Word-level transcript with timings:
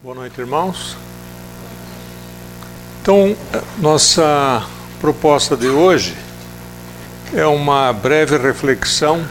Boa 0.00 0.14
noite, 0.14 0.40
irmãos. 0.40 0.96
Então, 3.02 3.36
nossa 3.78 4.64
proposta 5.00 5.56
de 5.56 5.66
hoje 5.66 6.16
é 7.34 7.44
uma 7.44 7.92
breve 7.92 8.38
reflexão 8.38 9.26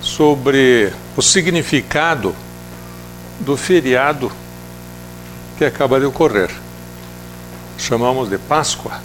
sobre 0.00 0.90
o 1.14 1.20
significado 1.20 2.34
do 3.40 3.54
feriado 3.54 4.32
que 5.58 5.66
acaba 5.66 6.00
de 6.00 6.06
ocorrer. 6.06 6.48
Chamamos 7.76 8.30
de 8.30 8.38
Páscoa. 8.38 9.02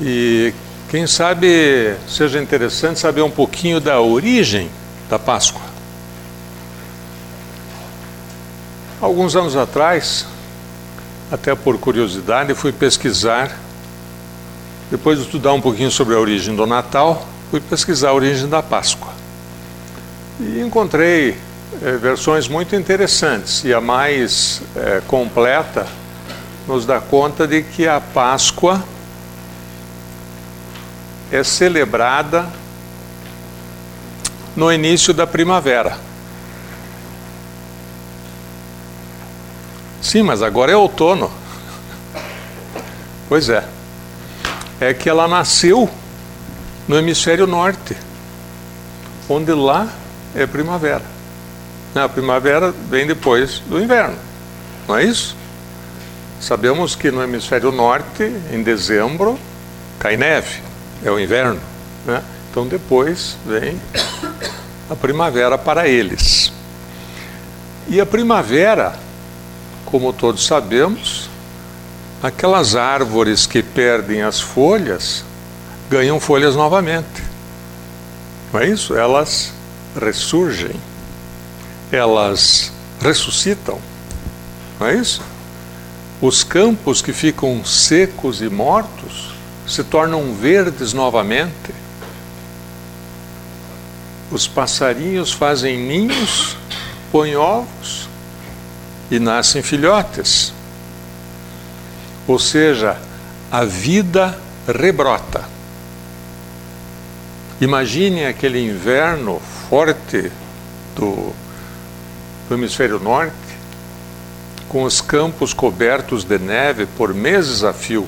E 0.00 0.54
quem 0.88 1.08
sabe 1.08 1.96
seja 2.08 2.40
interessante 2.40 3.00
saber 3.00 3.22
um 3.22 3.30
pouquinho 3.32 3.80
da 3.80 4.00
origem 4.00 4.70
da 5.10 5.18
Páscoa. 5.18 5.65
Alguns 8.98 9.36
anos 9.36 9.54
atrás, 9.54 10.24
até 11.30 11.54
por 11.54 11.76
curiosidade, 11.78 12.54
fui 12.54 12.72
pesquisar, 12.72 13.54
depois 14.90 15.18
de 15.18 15.26
estudar 15.26 15.52
um 15.52 15.60
pouquinho 15.60 15.90
sobre 15.90 16.14
a 16.14 16.18
origem 16.18 16.56
do 16.56 16.66
Natal, 16.66 17.26
fui 17.50 17.60
pesquisar 17.60 18.08
a 18.08 18.14
origem 18.14 18.48
da 18.48 18.62
Páscoa. 18.62 19.12
E 20.40 20.60
encontrei 20.60 21.36
é, 21.82 21.92
versões 21.98 22.48
muito 22.48 22.74
interessantes, 22.74 23.64
e 23.64 23.74
a 23.74 23.82
mais 23.82 24.62
é, 24.74 25.02
completa 25.06 25.86
nos 26.66 26.86
dá 26.86 26.98
conta 26.98 27.46
de 27.46 27.62
que 27.62 27.86
a 27.86 28.00
Páscoa 28.00 28.82
é 31.30 31.44
celebrada 31.44 32.46
no 34.56 34.72
início 34.72 35.12
da 35.12 35.26
primavera. 35.26 36.05
Sim, 40.06 40.22
mas 40.22 40.40
agora 40.40 40.70
é 40.70 40.76
outono. 40.76 41.28
Pois 43.28 43.48
é. 43.48 43.64
É 44.80 44.94
que 44.94 45.08
ela 45.08 45.26
nasceu 45.26 45.90
no 46.86 46.96
hemisfério 46.96 47.44
norte, 47.44 47.96
onde 49.28 49.50
lá 49.50 49.88
é 50.32 50.46
primavera. 50.46 51.02
A 51.92 52.08
primavera 52.08 52.72
vem 52.88 53.04
depois 53.04 53.58
do 53.66 53.82
inverno, 53.82 54.14
não 54.86 54.96
é 54.96 55.02
isso? 55.02 55.34
Sabemos 56.40 56.94
que 56.94 57.10
no 57.10 57.20
hemisfério 57.20 57.72
norte, 57.72 58.32
em 58.52 58.62
dezembro, 58.62 59.36
cai 59.98 60.16
neve 60.16 60.60
é 61.04 61.10
o 61.10 61.18
inverno, 61.18 61.60
né? 62.04 62.22
Então 62.48 62.64
depois 62.64 63.36
vem 63.44 63.80
a 64.88 64.94
primavera 64.94 65.58
para 65.58 65.88
eles. 65.88 66.52
E 67.88 68.00
a 68.00 68.06
primavera, 68.06 69.05
como 69.86 70.12
todos 70.12 70.44
sabemos, 70.44 71.30
aquelas 72.22 72.74
árvores 72.74 73.46
que 73.46 73.62
perdem 73.62 74.20
as 74.20 74.40
folhas 74.40 75.24
ganham 75.88 76.18
folhas 76.18 76.56
novamente. 76.56 77.22
Não 78.52 78.60
é 78.60 78.68
isso? 78.68 78.96
Elas 78.96 79.52
ressurgem, 79.98 80.74
elas 81.90 82.72
ressuscitam. 83.00 83.78
Não 84.78 84.88
é 84.88 84.96
isso? 84.96 85.22
Os 86.20 86.42
campos 86.42 87.00
que 87.00 87.12
ficam 87.12 87.64
secos 87.64 88.42
e 88.42 88.48
mortos 88.48 89.34
se 89.66 89.84
tornam 89.84 90.34
verdes 90.34 90.92
novamente. 90.92 91.74
Os 94.32 94.48
passarinhos 94.48 95.32
fazem 95.32 95.78
ninhos, 95.78 96.56
põem 97.12 97.36
ovos 97.36 98.08
e 99.10 99.18
nascem 99.18 99.62
filhotes. 99.62 100.52
Ou 102.26 102.38
seja, 102.38 102.96
a 103.50 103.64
vida 103.64 104.38
rebrota. 104.66 105.44
Imagine 107.60 108.26
aquele 108.26 108.64
inverno 108.64 109.40
forte 109.68 110.30
do, 110.94 111.32
do 112.48 112.54
hemisfério 112.54 112.98
norte, 112.98 113.34
com 114.68 114.82
os 114.82 115.00
campos 115.00 115.54
cobertos 115.54 116.24
de 116.24 116.38
neve 116.38 116.86
por 116.86 117.14
meses 117.14 117.62
a 117.62 117.72
fio 117.72 118.06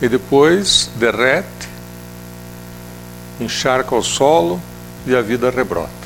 e 0.00 0.08
depois 0.08 0.90
derrete, 0.96 1.68
encharca 3.38 3.94
o 3.94 4.02
solo 4.02 4.60
e 5.06 5.14
a 5.14 5.20
vida 5.20 5.50
rebrota. 5.50 5.99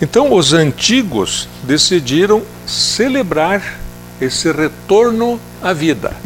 Então 0.00 0.32
os 0.32 0.52
antigos 0.52 1.48
decidiram 1.62 2.42
celebrar 2.66 3.78
esse 4.20 4.50
retorno 4.50 5.40
à 5.62 5.72
vida. 5.72 6.16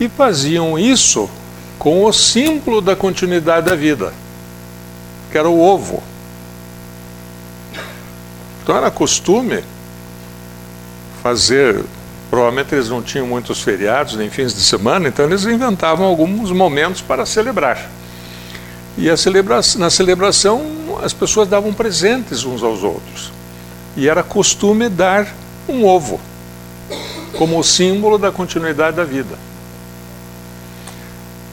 E 0.00 0.08
faziam 0.08 0.78
isso 0.78 1.28
com 1.78 2.04
o 2.04 2.12
símbolo 2.12 2.80
da 2.80 2.94
continuidade 2.94 3.68
da 3.68 3.74
vida, 3.74 4.12
que 5.30 5.38
era 5.38 5.48
o 5.48 5.60
ovo. 5.60 6.02
Então 8.62 8.76
era 8.76 8.90
costume 8.90 9.64
fazer 11.22 11.84
Provavelmente 12.30 12.74
eles 12.74 12.90
não 12.90 13.02
tinham 13.02 13.26
muitos 13.26 13.62
feriados 13.62 14.16
nem 14.16 14.28
fins 14.28 14.54
de 14.54 14.60
semana, 14.60 15.08
então 15.08 15.24
eles 15.24 15.44
inventavam 15.44 16.06
alguns 16.06 16.52
momentos 16.52 17.00
para 17.00 17.24
celebrar. 17.24 17.88
E 18.98 19.14
celebra 19.16 19.60
na 19.76 19.88
celebração 19.88 20.77
as 21.02 21.12
pessoas 21.12 21.48
davam 21.48 21.72
presentes 21.72 22.44
uns 22.44 22.62
aos 22.62 22.82
outros. 22.82 23.32
E 23.96 24.08
era 24.08 24.22
costume 24.22 24.88
dar 24.88 25.26
um 25.68 25.84
ovo, 25.84 26.20
como 27.36 27.62
símbolo 27.62 28.18
da 28.18 28.30
continuidade 28.30 28.96
da 28.96 29.04
vida. 29.04 29.38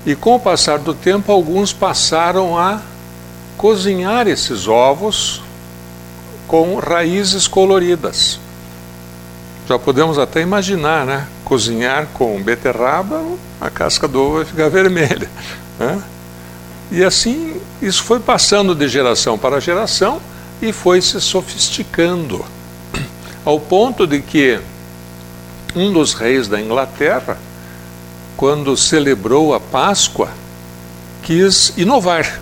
E 0.05 0.15
com 0.15 0.35
o 0.35 0.39
passar 0.39 0.77
do 0.77 0.93
tempo, 0.93 1.31
alguns 1.31 1.73
passaram 1.73 2.57
a 2.57 2.81
cozinhar 3.57 4.27
esses 4.27 4.67
ovos 4.67 5.41
com 6.47 6.75
raízes 6.75 7.47
coloridas. 7.47 8.39
Já 9.67 9.79
podemos 9.79 10.19
até 10.19 10.41
imaginar, 10.41 11.05
né? 11.05 11.27
Cozinhar 11.43 12.07
com 12.13 12.41
beterraba, 12.41 13.23
a 13.59 13.69
casca 13.69 14.07
do 14.07 14.21
ovo 14.21 14.35
vai 14.35 14.45
ficar 14.45 14.69
vermelha. 14.69 15.29
Né? 15.79 16.03
E 16.91 17.03
assim, 17.03 17.59
isso 17.81 18.03
foi 18.03 18.19
passando 18.19 18.75
de 18.75 18.87
geração 18.87 19.37
para 19.37 19.59
geração 19.59 20.21
e 20.61 20.71
foi 20.71 21.01
se 21.01 21.19
sofisticando, 21.19 22.45
ao 23.43 23.59
ponto 23.59 24.05
de 24.05 24.21
que 24.21 24.59
um 25.75 25.91
dos 25.91 26.13
reis 26.13 26.47
da 26.47 26.61
Inglaterra, 26.61 27.37
quando 28.37 28.77
celebrou 28.77 29.53
a 29.53 29.59
Páscoa, 29.59 30.29
quis 31.21 31.73
inovar 31.75 32.39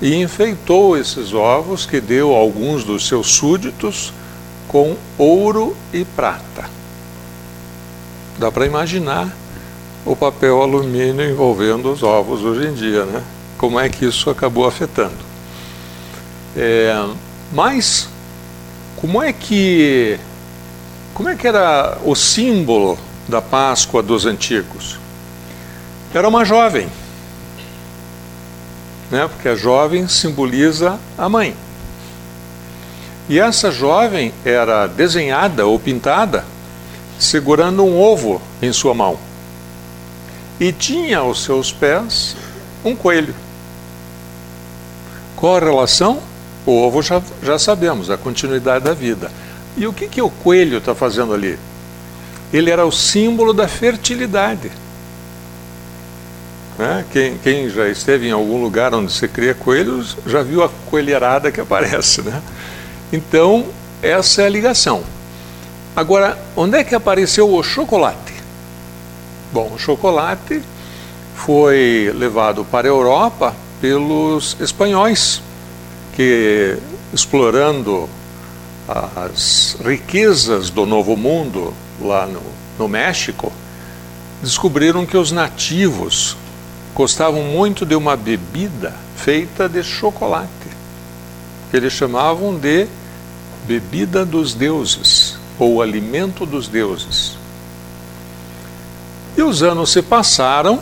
e 0.00 0.14
enfeitou 0.14 0.96
esses 0.96 1.32
ovos 1.32 1.86
que 1.86 2.00
deu 2.00 2.34
a 2.34 2.38
alguns 2.38 2.82
dos 2.82 3.06
seus 3.06 3.28
súditos 3.28 4.12
com 4.66 4.96
ouro 5.16 5.76
e 5.92 6.04
prata. 6.04 6.68
Dá 8.38 8.50
para 8.50 8.66
imaginar 8.66 9.34
o 10.04 10.14
papel 10.14 10.60
alumínio 10.60 11.30
envolvendo 11.30 11.92
os 11.92 12.02
ovos 12.02 12.42
hoje 12.42 12.68
em 12.68 12.74
dia, 12.74 13.04
né? 13.04 13.22
Como 13.58 13.80
é 13.80 13.88
que 13.88 14.04
isso 14.04 14.28
acabou 14.28 14.66
afetando? 14.66 15.16
É, 16.56 16.94
mas 17.52 18.08
como 18.96 19.22
é 19.22 19.32
que 19.32 20.18
como 21.14 21.28
é 21.28 21.34
que 21.34 21.46
era 21.46 21.98
o 22.04 22.14
símbolo 22.14 22.98
da 23.26 23.40
Páscoa 23.40 24.02
dos 24.02 24.26
antigos? 24.26 24.98
Era 26.12 26.28
uma 26.28 26.44
jovem, 26.44 26.88
né? 29.10 29.28
Porque 29.28 29.48
a 29.48 29.56
jovem 29.56 30.08
simboliza 30.08 30.98
a 31.16 31.28
mãe. 31.28 31.56
E 33.28 33.38
essa 33.38 33.70
jovem 33.72 34.32
era 34.44 34.86
desenhada 34.86 35.66
ou 35.66 35.78
pintada 35.78 36.44
segurando 37.18 37.84
um 37.84 37.98
ovo 37.98 38.40
em 38.60 38.72
sua 38.72 38.94
mão. 38.94 39.18
E 40.60 40.72
tinha 40.72 41.18
aos 41.18 41.42
seus 41.42 41.72
pés 41.72 42.36
um 42.84 42.94
coelho. 42.94 43.34
Qual 45.36 45.56
a 45.56 45.60
relação? 45.60 46.18
O 46.64 46.72
ovo 46.72 47.02
já, 47.02 47.22
já 47.42 47.58
sabemos, 47.58 48.10
a 48.10 48.16
continuidade 48.16 48.84
da 48.84 48.94
vida. 48.94 49.30
E 49.76 49.86
o 49.86 49.92
que, 49.92 50.08
que 50.08 50.22
o 50.22 50.30
coelho 50.30 50.78
está 50.78 50.94
fazendo 50.94 51.34
ali? 51.34 51.58
Ele 52.52 52.70
era 52.70 52.84
o 52.86 52.90
símbolo 52.90 53.52
da 53.52 53.68
fertilidade. 53.68 54.72
Né? 56.78 57.04
Quem, 57.12 57.38
quem 57.38 57.68
já 57.68 57.88
esteve 57.88 58.26
em 58.26 58.32
algum 58.32 58.60
lugar 58.60 58.94
onde 58.94 59.12
se 59.12 59.28
cria 59.28 59.54
coelhos 59.54 60.16
já 60.26 60.42
viu 60.42 60.64
a 60.64 60.70
coelherada 60.90 61.52
que 61.52 61.60
aparece. 61.60 62.22
Né? 62.22 62.42
Então, 63.12 63.66
essa 64.02 64.42
é 64.42 64.46
a 64.46 64.50
ligação. 64.50 65.04
Agora, 65.94 66.38
onde 66.56 66.78
é 66.78 66.84
que 66.84 66.94
apareceu 66.94 67.52
o 67.52 67.62
chocolate? 67.62 68.34
Bom, 69.52 69.72
o 69.74 69.78
chocolate 69.78 70.62
foi 71.34 72.12
levado 72.14 72.64
para 72.64 72.86
a 72.86 72.90
Europa 72.90 73.54
pelos 73.80 74.56
espanhóis, 74.60 75.42
que 76.14 76.78
explorando 77.12 78.08
as 78.88 79.76
riquezas 79.84 80.70
do 80.70 80.86
Novo 80.86 81.16
Mundo 81.16 81.74
lá 82.00 82.26
no, 82.26 82.42
no 82.78 82.88
México, 82.88 83.52
descobriram 84.42 85.04
que 85.04 85.16
os 85.16 85.32
nativos 85.32 86.36
gostavam 86.94 87.42
muito 87.42 87.84
de 87.84 87.94
uma 87.94 88.16
bebida 88.16 88.94
feita 89.16 89.68
de 89.68 89.82
chocolate, 89.82 90.48
que 91.70 91.76
eles 91.76 91.92
chamavam 91.92 92.54
de 92.54 92.86
bebida 93.66 94.24
dos 94.24 94.54
deuses 94.54 95.36
ou 95.58 95.82
alimento 95.82 96.46
dos 96.46 96.68
deuses. 96.68 97.36
E 99.36 99.42
os 99.42 99.62
anos 99.62 99.90
se 99.90 100.00
passaram 100.00 100.80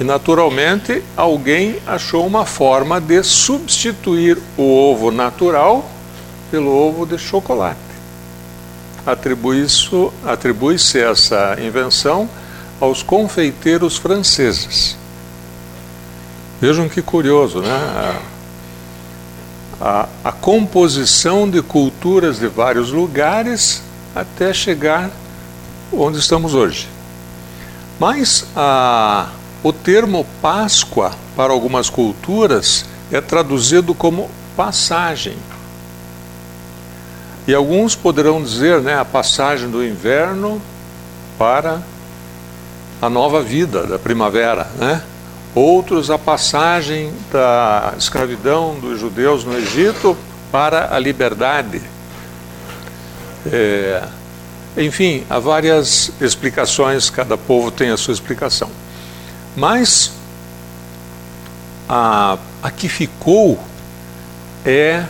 e, 0.00 0.04
naturalmente, 0.04 1.02
alguém 1.16 1.78
achou 1.86 2.26
uma 2.26 2.46
forma 2.46 3.00
de 3.00 3.22
substituir 3.22 4.38
o 4.56 4.62
ovo 4.62 5.10
natural 5.10 5.88
pelo 6.50 6.70
ovo 6.70 7.04
de 7.04 7.18
chocolate. 7.18 7.78
Atribui-se 9.04 9.88
atribui 10.24 10.76
essa 10.76 11.56
invenção 11.60 12.28
aos 12.80 13.02
confeiteiros 13.02 13.96
franceses. 13.96 14.96
Vejam 16.60 16.88
que 16.88 17.02
curioso, 17.02 17.60
né? 17.60 17.70
A, 17.70 18.20
a, 19.80 20.08
a, 20.24 20.32
composição 20.32 21.48
de 21.48 21.62
culturas 21.62 22.38
de 22.38 22.48
vários 22.48 22.90
lugares 22.90 23.82
até 24.14 24.52
chegar 24.52 25.10
onde 25.92 26.18
estamos 26.18 26.54
hoje. 26.54 26.88
Mas 27.98 28.44
a, 28.56 29.28
o 29.62 29.72
termo 29.72 30.26
Páscoa 30.40 31.12
para 31.36 31.52
algumas 31.52 31.90
culturas 31.90 32.84
é 33.10 33.20
traduzido 33.20 33.94
como 33.94 34.30
passagem. 34.56 35.36
E 37.46 37.54
alguns 37.54 37.96
poderão 37.96 38.42
dizer, 38.42 38.80
né, 38.80 38.98
a 38.98 39.04
passagem 39.04 39.70
do 39.70 39.84
inverno 39.84 40.60
para 41.38 41.80
a 43.00 43.08
nova 43.08 43.42
vida 43.42 43.86
da 43.86 43.98
primavera, 43.98 44.66
né? 44.76 45.02
Outros 45.54 46.10
a 46.10 46.18
passagem 46.18 47.12
da 47.32 47.94
escravidão 47.96 48.78
dos 48.78 49.00
judeus 49.00 49.44
no 49.44 49.56
Egito 49.56 50.16
para 50.52 50.94
a 50.94 50.98
liberdade. 50.98 51.80
É, 53.50 54.02
enfim, 54.76 55.24
há 55.30 55.38
várias 55.38 56.12
explicações, 56.20 57.08
cada 57.08 57.36
povo 57.36 57.70
tem 57.70 57.90
a 57.90 57.96
sua 57.96 58.12
explicação. 58.12 58.70
Mas 59.58 60.12
a, 61.88 62.38
a 62.62 62.70
que 62.70 62.88
ficou 62.88 63.58
é 64.64 65.04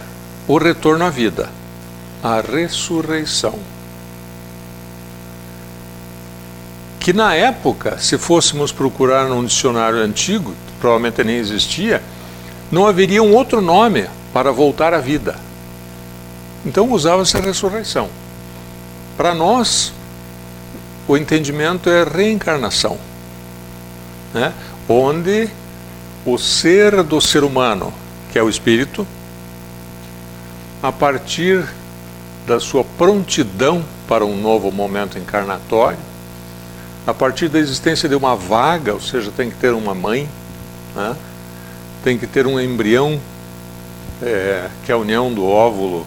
o 0.46 0.56
retorno 0.56 1.04
à 1.04 1.10
vida 1.10 1.58
a 2.22 2.40
ressurreição. 2.40 3.54
Que 6.98 7.12
na 7.12 7.34
época, 7.34 7.98
se 7.98 8.18
fôssemos 8.18 8.72
procurar 8.72 9.28
num 9.28 9.44
dicionário 9.44 9.98
antigo, 9.98 10.54
provavelmente 10.80 11.24
nem 11.24 11.36
existia, 11.36 12.02
não 12.70 12.86
haveria 12.86 13.22
um 13.22 13.34
outro 13.34 13.60
nome 13.60 14.08
para 14.32 14.52
voltar 14.52 14.92
à 14.92 14.98
vida. 14.98 15.36
Então 16.66 16.90
usava-se 16.90 17.36
a 17.36 17.40
ressurreição. 17.40 18.08
Para 19.16 19.34
nós, 19.34 19.92
o 21.06 21.16
entendimento 21.16 21.88
é 21.88 22.04
reencarnação, 22.04 22.98
né? 24.32 24.52
onde 24.88 25.48
o 26.24 26.36
ser 26.38 27.02
do 27.02 27.20
ser 27.20 27.44
humano, 27.44 27.92
que 28.32 28.38
é 28.38 28.42
o 28.42 28.48
espírito, 28.48 29.06
a 30.82 30.92
partir 30.92 31.66
da 32.46 32.60
sua 32.60 32.84
prontidão 32.84 33.84
para 34.06 34.24
um 34.24 34.40
novo 34.40 34.70
momento 34.70 35.18
encarnatório, 35.18 35.98
a 37.06 37.14
partir 37.14 37.48
da 37.48 37.58
existência 37.58 38.08
de 38.08 38.14
uma 38.14 38.36
vaga, 38.36 38.92
ou 38.94 39.00
seja, 39.00 39.30
tem 39.30 39.50
que 39.50 39.56
ter 39.56 39.72
uma 39.72 39.94
mãe, 39.94 40.28
né? 40.94 41.16
tem 42.04 42.18
que 42.18 42.26
ter 42.26 42.46
um 42.46 42.60
embrião, 42.60 43.20
é, 44.22 44.68
que 44.84 44.92
é 44.92 44.94
a 44.94 44.98
união 44.98 45.32
do 45.32 45.46
óvulo 45.46 46.06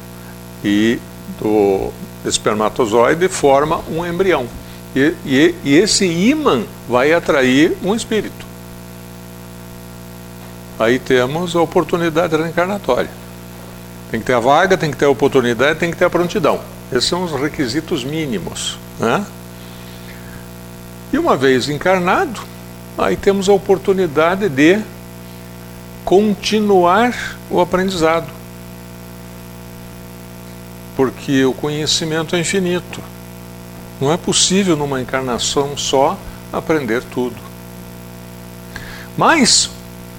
e 0.64 1.00
do 1.40 1.92
espermatozoide, 2.26 3.28
forma 3.28 3.82
um 3.90 4.06
embrião. 4.06 4.48
E, 4.96 5.14
e, 5.26 5.56
e 5.64 5.76
esse 5.78 6.06
ímã 6.06 6.64
vai 6.88 7.14
atrair 7.14 7.78
um 7.84 7.96
espírito. 7.96 8.46
Aí 10.78 11.00
temos 11.00 11.56
a 11.56 11.62
oportunidade 11.62 12.36
reencarnatória. 12.36 13.10
Tem 14.10 14.20
que 14.20 14.26
ter 14.26 14.34
a 14.34 14.40
vaga, 14.40 14.78
tem 14.78 14.92
que 14.92 14.98
ter 14.98 15.06
a 15.06 15.10
oportunidade, 15.10 15.80
tem 15.80 15.92
que 15.92 15.98
ter 15.98 16.06
a 16.06 16.10
prontidão. 16.10 16.60
Esses 16.92 17.06
são 17.06 17.24
os 17.24 17.32
requisitos 17.32 18.04
mínimos. 18.04 18.78
Né? 19.00 19.26
E 21.14 21.18
uma 21.18 21.38
vez 21.38 21.70
encarnado, 21.70 22.42
aí 22.98 23.16
temos 23.16 23.48
a 23.48 23.54
oportunidade 23.54 24.50
de 24.50 24.82
continuar 26.04 27.38
o 27.50 27.62
aprendizado. 27.62 28.28
Porque 30.96 31.46
o 31.46 31.54
conhecimento 31.54 32.36
é 32.36 32.40
infinito. 32.40 33.02
Não 34.02 34.12
é 34.12 34.18
possível 34.18 34.76
numa 34.76 35.00
encarnação 35.00 35.78
só 35.78 36.18
aprender 36.52 37.04
tudo. 37.04 37.36
Mas 39.16 39.70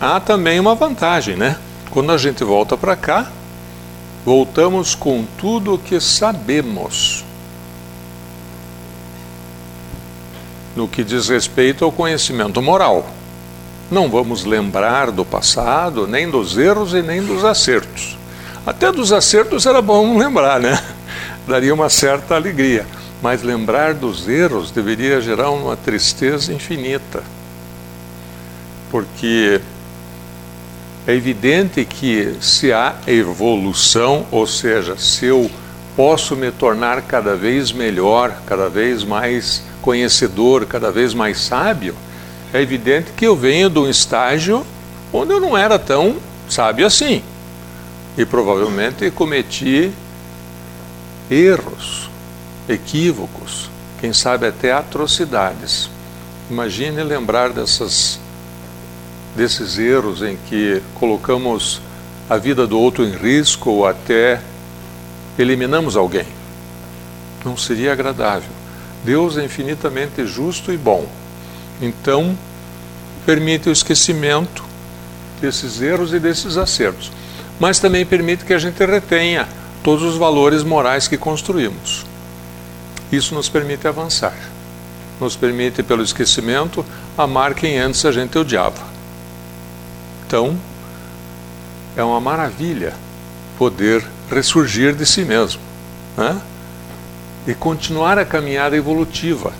há 0.01 0.21
também 0.21 0.61
uma 0.61 0.77
vantagem, 0.77 1.35
né? 1.35 1.59
Quando 1.91 2.13
a 2.13 2.17
gente 2.17 2.45
volta 2.45 2.77
para 2.77 2.95
cá, 2.95 3.33
voltamos 4.25 4.95
com 4.95 5.25
tudo 5.37 5.75
o 5.75 5.79
que 5.79 6.01
sabemos. 6.01 7.25
No 10.77 10.87
que 10.87 11.03
diz 11.03 11.29
respeito 11.29 11.85
ao 11.85 11.91
conhecimento 11.91 12.63
moral. 12.63 13.05
Não 13.91 14.09
vamos 14.09 14.45
lembrar 14.45 15.11
do 15.11 15.25
passado, 15.25 16.07
nem 16.07 16.31
dos 16.31 16.57
erros 16.57 16.95
e 16.95 17.03
nem 17.03 17.21
dos 17.21 17.45
acertos. 17.45 18.17
Até 18.65 18.93
dos 18.93 19.13
acertos 19.13 19.67
era 19.67 19.83
bom 19.83 20.17
lembrar, 20.17 20.61
né? 20.61 20.81
Daria 21.49 21.75
uma 21.75 21.91
certa 21.91 22.37
alegria. 22.37 22.87
Mas 23.23 23.43
lembrar 23.43 23.95
dos 23.95 24.29
erros 24.29 24.73
deveria 24.73 25.21
gerar 25.21 25.51
uma 25.51 25.77
tristeza 25.77 26.53
infinita. 26.53 27.23
Porque 28.91 29.61
é 31.07 31.15
evidente 31.15 31.85
que 31.85 32.37
se 32.41 32.73
há 32.73 32.97
evolução, 33.07 34.27
ou 34.31 34.47
seja, 34.47 34.97
se 34.99 35.27
eu 35.27 35.51
posso 35.97 36.35
me 36.35 36.51
tornar 36.51 37.03
cada 37.03 37.37
vez 37.37 37.73
melhor, 37.73 38.43
cada 38.47 38.69
vez 38.69 39.05
mais 39.05 39.63
conhecedor, 39.81 40.67
cada 40.67 40.91
vez 40.91 41.15
mais 41.15 41.39
sábio, 41.41 41.95
é 42.53 42.61
evidente 42.61 43.13
que 43.17 43.27
eu 43.27 43.37
venho 43.37 43.71
de 43.71 43.79
um 43.79 43.89
estágio 43.89 44.67
onde 45.13 45.33
eu 45.33 45.41
não 45.41 45.57
era 45.57 45.79
tão 45.79 46.17
sábio 46.49 46.87
assim. 46.87 47.23
E 48.17 48.25
provavelmente 48.25 49.11
cometi 49.11 49.91
erros, 51.31 52.11
equívocos, 52.69 53.71
quem 54.01 54.13
sabe 54.13 54.47
até 54.47 54.73
atrocidades. 54.73 55.91
Imagine 56.51 57.03
lembrar 57.03 57.51
dessas 57.51 58.19
desses 59.35 59.79
erros 59.79 60.23
em 60.23 60.37
que 60.49 60.83
colocamos 60.95 61.81
a 62.29 62.37
vida 62.37 62.67
do 62.67 62.79
outro 62.79 63.05
em 63.05 63.13
risco 63.13 63.71
ou 63.71 63.87
até 63.87 64.41
eliminamos 65.39 65.97
alguém. 65.97 66.27
Não 67.45 67.57
seria 67.57 67.93
agradável. 67.93 68.51
Deus 69.05 69.37
é 69.37 69.45
infinitamente 69.45 70.27
justo 70.27 70.73
e 70.73 70.77
bom. 70.77 71.07
Então, 71.81 72.37
permite 73.27 73.69
o 73.69 73.73
esquecimento 73.73 74.65
desses 75.41 75.81
erros 75.81 76.13
e 76.13 76.21
desses 76.21 76.57
acertos. 76.57 77.11
Mas 77.59 77.79
também 77.79 78.07
permite 78.07 78.45
que 78.45 78.55
a 78.55 78.59
gente 78.59 78.85
retenha 78.85 79.49
todos 79.83 80.05
os 80.05 80.17
valores 80.17 80.63
morais 80.63 81.09
que 81.09 81.17
construímos. 81.17 82.07
Isso 83.13 83.35
nos 83.35 83.49
permite 83.51 83.87
avançar. 83.87 84.35
Nos 85.21 85.37
permite, 85.37 85.83
pelo 85.83 86.03
esquecimento, 86.03 86.85
amar 87.17 87.55
quem 87.55 87.79
antes 87.79 88.05
a 88.07 88.11
gente 88.11 88.37
odiava. 88.39 88.83
Então, 90.27 90.57
é 91.95 92.03
uma 92.03 92.21
maravilha 92.21 92.95
poder 93.59 94.03
ressurgir 94.31 94.95
de 94.95 95.05
si 95.05 95.25
mesmo 95.25 95.61
né? 96.17 96.41
e 97.47 97.55
continuar 97.55 98.19
a 98.19 98.25
caminhada 98.25 98.75
evolutiva, 98.77 99.53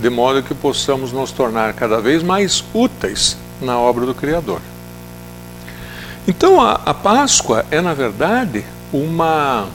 de 0.00 0.10
modo 0.10 0.42
que 0.42 0.52
possamos 0.52 1.12
nos 1.12 1.30
tornar 1.30 1.72
cada 1.74 2.00
vez 2.00 2.24
mais 2.24 2.64
úteis 2.74 3.36
na 3.60 3.78
obra 3.78 4.04
do 4.04 4.14
Criador. 4.14 4.60
Então, 6.26 6.60
a, 6.60 6.80
a 6.84 6.92
Páscoa 6.92 7.64
é, 7.70 7.80
na 7.80 7.94
verdade, 7.94 8.64
uma 8.92 9.68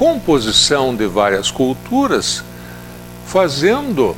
composição 0.00 0.96
de 0.96 1.06
várias 1.06 1.50
culturas 1.50 2.42
fazendo 3.26 4.16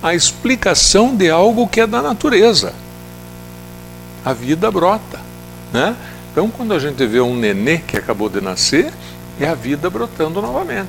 a 0.00 0.14
explicação 0.14 1.16
de 1.16 1.28
algo 1.28 1.66
que 1.66 1.80
é 1.80 1.86
da 1.86 2.00
natureza 2.00 2.72
a 4.24 4.32
vida 4.32 4.70
brota. 4.70 5.18
Né? 5.72 5.96
Então, 6.30 6.48
quando 6.48 6.74
a 6.74 6.78
gente 6.78 7.04
vê 7.04 7.20
um 7.20 7.34
nenê 7.34 7.78
que 7.78 7.96
acabou 7.96 8.28
de 8.28 8.40
nascer, 8.40 8.92
é 9.40 9.48
a 9.48 9.54
vida 9.54 9.90
brotando 9.90 10.40
novamente, 10.40 10.88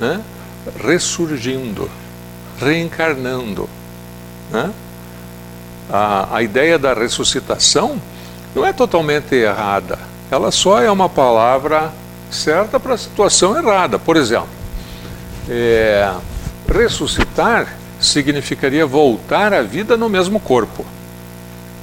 né? 0.00 0.22
ressurgindo, 0.82 1.90
reencarnando. 2.58 3.68
Né? 4.50 4.70
A, 5.90 6.36
a 6.36 6.42
ideia 6.42 6.78
da 6.78 6.94
ressuscitação 6.94 8.00
não 8.54 8.64
é 8.64 8.72
totalmente 8.72 9.34
errada, 9.34 9.98
ela 10.30 10.50
só 10.50 10.80
é 10.80 10.90
uma 10.90 11.10
palavra 11.10 12.00
certa 12.34 12.80
para 12.80 12.94
a 12.94 12.98
situação 12.98 13.56
errada. 13.56 13.98
Por 13.98 14.16
exemplo, 14.16 14.48
é, 15.48 16.12
ressuscitar 16.68 17.76
significaria 18.00 18.84
voltar 18.84 19.52
à 19.52 19.62
vida 19.62 19.96
no 19.96 20.08
mesmo 20.08 20.40
corpo. 20.40 20.84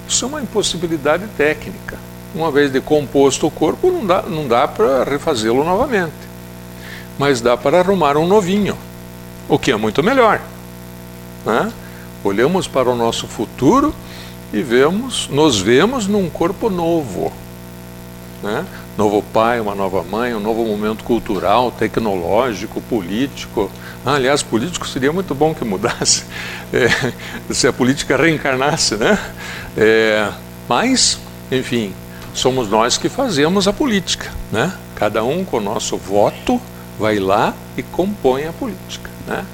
Isso 0.07 0.25
é 0.25 0.27
uma 0.27 0.41
impossibilidade 0.41 1.25
técnica. 1.37 1.97
Uma 2.33 2.51
vez 2.51 2.71
decomposto 2.71 3.47
o 3.47 3.51
corpo, 3.51 3.89
não 3.89 4.05
dá, 4.05 4.21
não 4.23 4.47
dá 4.47 4.67
para 4.67 5.03
refazê-lo 5.03 5.63
novamente. 5.63 6.13
Mas 7.17 7.41
dá 7.41 7.57
para 7.57 7.79
arrumar 7.79 8.17
um 8.17 8.27
novinho, 8.27 8.77
o 9.47 9.57
que 9.57 9.71
é 9.71 9.75
muito 9.75 10.03
melhor. 10.03 10.41
Né? 11.45 11.71
Olhamos 12.23 12.67
para 12.67 12.89
o 12.89 12.95
nosso 12.95 13.27
futuro 13.27 13.93
e 14.53 14.61
vemos, 14.61 15.27
nos 15.29 15.59
vemos 15.59 16.07
num 16.07 16.29
corpo 16.29 16.69
novo. 16.69 17.31
Né? 18.41 18.65
Novo 18.97 19.21
pai, 19.21 19.59
uma 19.59 19.75
nova 19.75 20.01
mãe, 20.03 20.33
um 20.33 20.39
novo 20.39 20.63
momento 20.63 21.03
cultural, 21.03 21.71
tecnológico, 21.71 22.81
político. 22.81 23.69
Ah, 24.05 24.15
aliás, 24.15 24.41
político 24.41 24.87
seria 24.87 25.11
muito 25.11 25.35
bom 25.35 25.53
que 25.53 25.65
mudasse, 25.65 26.23
é, 26.71 26.89
se 27.53 27.67
a 27.67 27.73
política 27.73 28.15
reencarnasse, 28.15 28.95
né? 28.95 29.19
É, 29.77 30.31
mas, 30.69 31.19
enfim, 31.51 31.93
somos 32.33 32.69
nós 32.69 32.97
que 32.97 33.09
fazemos 33.09 33.67
a 33.67 33.73
política, 33.73 34.31
né? 34.51 34.73
Cada 34.95 35.23
um 35.23 35.43
com 35.43 35.57
o 35.57 35.61
nosso 35.61 35.97
voto 35.97 36.59
vai 36.97 37.19
lá 37.19 37.53
e 37.77 37.83
compõe 37.83 38.45
a 38.45 38.53
política, 38.53 39.09
né? 39.27 39.45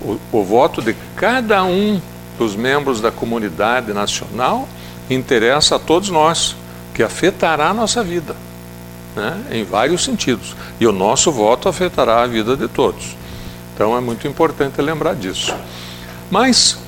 O, 0.00 0.18
o 0.32 0.44
voto 0.44 0.82
de 0.82 0.94
cada 1.16 1.62
um 1.64 2.00
dos 2.38 2.56
membros 2.56 3.00
da 3.00 3.12
comunidade 3.12 3.92
nacional 3.92 4.68
interessa 5.08 5.76
a 5.76 5.78
todos 5.78 6.08
nós, 6.08 6.56
que 6.94 7.02
afetará 7.02 7.70
a 7.70 7.74
nossa 7.74 8.02
vida, 8.02 8.36
né? 9.16 9.42
em 9.50 9.64
vários 9.64 10.04
sentidos. 10.04 10.54
E 10.78 10.86
o 10.86 10.92
nosso 10.92 11.30
voto 11.32 11.68
afetará 11.68 12.22
a 12.22 12.26
vida 12.26 12.56
de 12.56 12.68
todos. 12.68 13.16
Então 13.74 13.96
é 13.96 14.00
muito 14.00 14.26
importante 14.28 14.80
lembrar 14.80 15.16
disso. 15.16 15.52
Mas, 16.30 16.78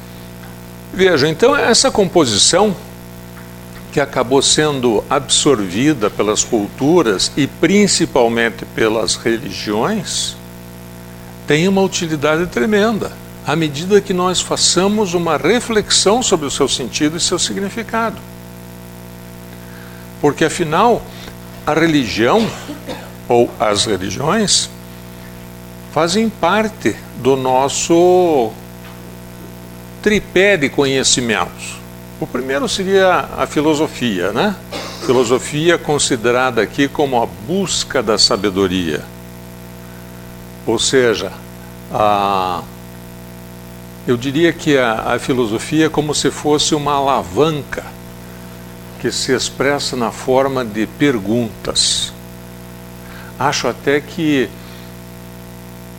veja, 0.95 1.29
então 1.29 1.55
essa 1.57 1.91
composição 1.91 2.75
que 3.93 4.01
acabou 4.01 4.43
sendo 4.43 5.03
absorvida 5.11 6.09
pelas 6.09 6.45
culturas 6.45 7.33
e 7.37 7.47
principalmente 7.47 8.65
pelas 8.67 9.17
religiões, 9.17 10.37
tem 11.47 11.67
uma 11.67 11.81
utilidade 11.81 12.47
tremenda 12.47 13.11
à 13.47 13.55
medida 13.55 14.01
que 14.01 14.13
nós 14.13 14.41
façamos 14.41 15.15
uma 15.15 15.37
reflexão 15.37 16.23
sobre 16.23 16.47
o 16.47 16.51
seu 16.51 16.69
sentido 16.69 17.17
e 17.17 17.21
seu 17.21 17.39
significado. 17.39 18.19
Porque 20.21 20.45
afinal, 20.45 21.03
a 21.67 21.75
religião 21.75 22.49
ou 23.29 23.51
as 23.59 23.85
religiões 23.85 24.71
fazem 25.93 26.29
parte 26.29 26.95
do 27.17 27.37
nosso 27.37 28.53
tripé 30.03 30.57
de 30.57 30.69
conhecimentos. 30.69 31.79
O 32.21 32.27
primeiro 32.27 32.69
seria 32.69 33.29
a 33.37 33.47
filosofia, 33.47 34.33
né? 34.33 34.55
Filosofia 35.05 35.77
considerada 35.77 36.63
aqui 36.63 36.89
como 36.89 37.23
a 37.23 37.27
busca 37.27 38.03
da 38.03 38.17
sabedoria. 38.17 39.05
Ou 40.67 40.79
seja, 40.79 41.33
a 41.93 42.63
eu 44.07 44.17
diria 44.17 44.53
que 44.53 44.79
a, 44.79 45.15
a 45.15 45.19
filosofia 45.19 45.87
é 45.87 45.89
como 45.89 46.15
se 46.15 46.31
fosse 46.31 46.77
uma 46.77 46.93
alavanca 46.93 47.96
que 49.01 49.11
se 49.13 49.33
expressa 49.33 49.97
na 49.97 50.11
forma 50.11 50.65
de 50.65 50.87
perguntas. 50.87 52.13
Acho 53.39 53.69
até 53.69 54.01
que 54.01 54.49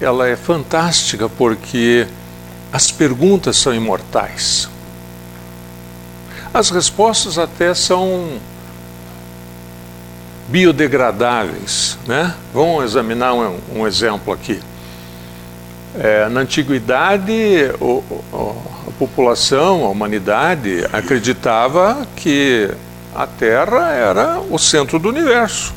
ela 0.02 0.28
é 0.28 0.36
fantástica 0.36 1.30
porque 1.30 2.08
as 2.72 2.92
perguntas 2.92 3.58
são 3.58 3.74
imortais. 3.74 4.70
As 6.54 6.70
respostas 6.70 7.38
até 7.38 7.74
são 7.74 8.40
biodegradáveis, 10.48 11.98
né? 12.08 12.34
Vamos 12.54 12.86
examinar 12.86 13.34
um, 13.34 13.60
um 13.76 13.88
exemplo 13.88 14.34
aqui. 14.34 14.60
É, 16.00 16.30
na 16.30 16.42
antiguidade, 16.42 17.72
o, 17.80 18.04
o, 18.32 18.56
a 18.88 18.92
população, 18.98 19.84
a 19.84 19.90
humanidade, 19.90 20.86
acreditava 20.94 22.08
que 22.16 22.70
a 23.16 23.26
Terra 23.26 23.92
era 23.92 24.40
o 24.40 24.58
centro 24.58 25.00
do 25.00 25.10
universo. 25.10 25.74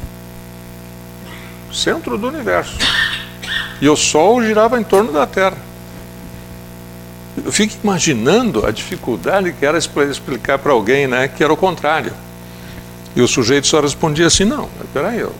Centro 1.72 2.18
do 2.18 2.28
universo. 2.28 2.76
E 3.80 3.88
o 3.88 3.96
Sol 3.96 4.42
girava 4.42 4.78
em 4.80 4.84
torno 4.84 5.12
da 5.12 5.26
Terra. 5.26 5.56
Eu 7.44 7.52
fico 7.52 7.74
imaginando 7.82 8.66
a 8.66 8.70
dificuldade 8.70 9.52
que 9.52 9.64
era 9.64 9.78
explicar 9.78 10.58
para 10.58 10.72
alguém 10.72 11.06
né, 11.06 11.28
que 11.28 11.42
era 11.42 11.52
o 11.52 11.56
contrário. 11.56 12.12
E 13.14 13.22
o 13.22 13.28
sujeito 13.28 13.66
só 13.66 13.80
respondia 13.80 14.26
assim: 14.26 14.44
não, 14.44 14.68
peraí, 14.92 15.22
o 15.22 15.32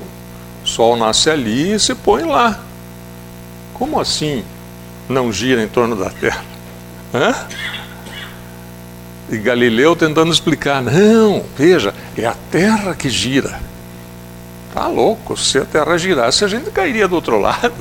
Sol 0.64 0.96
nasce 0.96 1.28
ali 1.28 1.72
e 1.74 1.78
se 1.80 1.94
põe 1.94 2.24
lá. 2.24 2.60
Como 3.74 4.00
assim? 4.00 4.44
não 5.10 5.32
gira 5.32 5.62
em 5.62 5.68
torno 5.68 5.96
da 5.96 6.08
Terra. 6.10 6.44
Hã? 7.12 7.34
E 9.30 9.38
Galileu 9.38 9.94
tentando 9.94 10.32
explicar: 10.32 10.82
não, 10.82 11.44
veja, 11.56 11.94
é 12.16 12.26
a 12.26 12.34
Terra 12.50 12.94
que 12.94 13.08
gira. 13.08 13.60
Tá 14.74 14.86
louco, 14.88 15.36
se 15.36 15.58
a 15.58 15.64
Terra 15.64 15.96
girasse, 15.96 16.44
a 16.44 16.48
gente 16.48 16.70
cairia 16.70 17.06
do 17.06 17.14
outro 17.14 17.38
lado. 17.40 17.72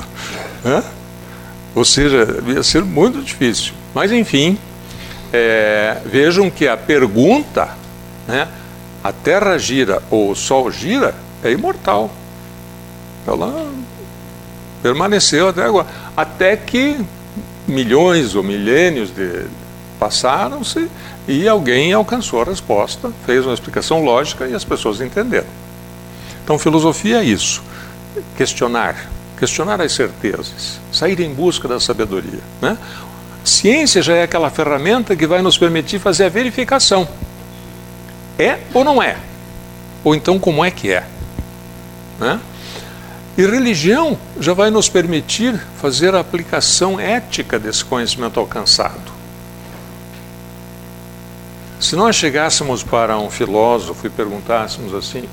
Ou 1.76 1.86
seja, 1.86 2.42
ia 2.48 2.64
ser 2.64 2.84
muito 2.84 3.22
difícil. 3.22 3.74
Mas, 3.94 4.12
enfim, 4.12 4.58
é, 5.34 5.98
vejam 6.06 6.50
que 6.50 6.68
a 6.68 6.78
pergunta, 6.78 7.70
né, 8.28 8.48
a 9.04 9.12
Terra 9.12 9.58
gira 9.58 10.02
ou 10.10 10.32
o 10.32 10.36
Sol 10.36 10.72
gira, 10.72 11.16
é 11.44 11.52
imortal. 11.52 12.12
Ela 13.26 13.72
permaneceu 14.82 15.50
até 15.50 15.64
agora. 15.64 15.88
Até 16.16 16.58
que 16.58 17.00
milhões 17.68 18.36
ou 18.36 18.44
milênios 18.44 19.14
de 19.14 19.46
passaram-se 20.00 20.90
e 21.30 21.48
alguém 21.48 21.94
alcançou 21.94 22.42
a 22.42 22.46
resposta, 22.46 23.12
fez 23.24 23.46
uma 23.46 23.54
explicação 23.54 24.04
lógica 24.04 24.48
e 24.48 24.56
as 24.56 24.64
pessoas 24.64 25.00
entenderam. 25.00 25.46
Então, 26.44 26.58
filosofia 26.58 27.20
é 27.20 27.24
isso: 27.24 27.62
questionar, 28.36 28.96
questionar 29.38 29.80
as 29.80 29.92
certezas, 29.92 30.80
sair 30.92 31.20
em 31.20 31.32
busca 31.32 31.68
da 31.68 31.80
sabedoria. 31.80 32.40
Né? 32.60 32.76
Ciência 33.46 34.02
já 34.02 34.16
é 34.16 34.24
aquela 34.24 34.50
ferramenta 34.50 35.16
que 35.16 35.28
vai 35.28 35.44
nos 35.44 35.56
permitir 35.56 36.00
fazer 36.00 36.26
a 36.26 36.30
verificação. 36.30 37.08
É 38.40 38.58
ou 38.74 38.84
não 38.84 39.02
é? 39.02 39.16
Ou 40.04 40.16
então, 40.16 40.40
como 40.40 40.66
é 40.66 40.72
que 40.72 40.92
é? 40.92 41.06
Né? 42.20 42.40
E 43.38 43.46
religião 43.46 44.18
já 44.40 44.54
vai 44.56 44.72
nos 44.72 44.90
permitir 44.90 45.62
fazer 45.80 46.16
a 46.16 46.22
aplicação 46.22 47.00
ética 47.00 47.60
desse 47.60 47.86
conhecimento 47.86 48.40
alcançado. 48.40 49.09
Se 51.80 51.96
nós 51.96 52.16
chegássemos 52.16 52.84
para 52.84 53.18
um 53.18 53.30
filósofo 53.30 54.06
e 54.06 54.10
perguntássemos 54.10 54.94
assim: 54.94 55.30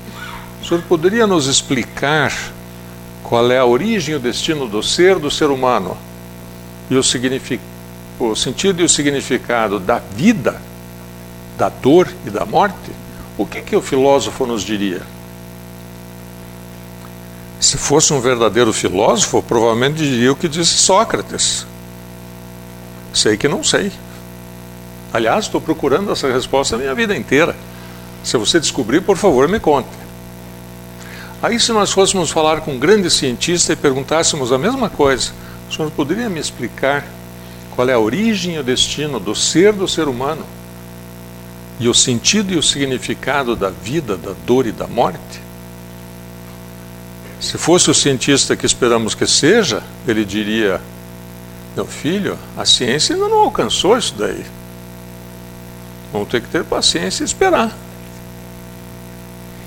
o 0.61 0.65
senhor 0.65 0.81
poderia 0.83 1.27
nos 1.27 1.45
explicar 1.47 2.33
qual 3.21 3.51
é 3.51 3.57
a 3.57 3.65
origem 3.65 4.13
e 4.13 4.17
o 4.17 4.19
destino 4.19 4.67
do 4.67 4.81
ser 4.81 5.19
do 5.19 5.29
ser 5.29 5.49
humano 5.49 5.97
e 6.89 6.95
o, 6.95 7.01
o 8.19 8.35
sentido 8.35 8.81
e 8.81 8.85
o 8.85 8.89
significado 8.89 9.79
da 9.79 9.99
vida, 9.99 10.61
da 11.57 11.67
dor 11.67 12.07
e 12.25 12.29
da 12.29 12.45
morte? 12.45 12.91
O 13.37 13.45
que, 13.45 13.61
que 13.61 13.75
o 13.75 13.81
filósofo 13.81 14.45
nos 14.45 14.63
diria? 14.63 15.01
Se 17.59 17.77
fosse 17.77 18.13
um 18.13 18.21
verdadeiro 18.21 18.71
filósofo, 18.71 19.43
provavelmente 19.43 19.97
diria 19.97 20.31
o 20.31 20.35
que 20.35 20.47
disse 20.47 20.77
Sócrates. 20.77 21.67
Sei 23.13 23.35
que 23.35 23.47
não 23.47 23.63
sei. 23.63 23.91
Aliás, 25.13 25.45
estou 25.45 25.61
procurando 25.61 26.11
essa 26.11 26.31
resposta 26.31 26.75
a 26.75 26.79
minha 26.79 26.93
vida 26.93 27.15
inteira. 27.15 27.55
Se 28.23 28.37
você 28.37 28.59
descobrir, 28.59 29.01
por 29.01 29.17
favor, 29.17 29.47
me 29.47 29.59
conte. 29.59 29.87
Aí, 31.41 31.59
se 31.59 31.71
nós 31.71 31.91
fôssemos 31.91 32.31
falar 32.31 32.61
com 32.61 32.73
um 32.73 32.79
grande 32.79 33.09
cientista 33.09 33.73
e 33.73 33.75
perguntássemos 33.75 34.51
a 34.51 34.57
mesma 34.57 34.89
coisa, 34.89 35.31
o 35.69 35.73
senhor 35.73 35.91
poderia 35.91 36.29
me 36.29 36.39
explicar 36.39 37.05
qual 37.75 37.87
é 37.87 37.93
a 37.93 37.99
origem 37.99 38.55
e 38.55 38.59
o 38.59 38.63
destino 38.63 39.19
do 39.19 39.35
ser 39.35 39.71
do 39.71 39.87
ser 39.87 40.07
humano 40.07 40.43
e 41.79 41.87
o 41.87 41.93
sentido 41.93 42.51
e 42.51 42.57
o 42.57 42.63
significado 42.63 43.55
da 43.55 43.69
vida, 43.69 44.17
da 44.17 44.33
dor 44.45 44.65
e 44.65 44.71
da 44.71 44.87
morte? 44.87 45.47
Se 47.39 47.55
fosse 47.57 47.91
o 47.91 47.93
cientista 47.93 48.55
que 48.55 48.65
esperamos 48.65 49.13
que 49.13 49.27
seja, 49.27 49.83
ele 50.07 50.25
diria: 50.25 50.81
Meu 51.75 51.85
filho, 51.85 52.35
a 52.57 52.65
ciência 52.65 53.15
ainda 53.15 53.27
não 53.27 53.41
alcançou 53.41 53.95
isso 53.95 54.15
daí. 54.17 54.43
Vamos 56.11 56.29
ter 56.29 56.41
que 56.41 56.47
ter 56.47 56.63
paciência 56.63 57.23
e 57.23 57.25
esperar. 57.25 57.75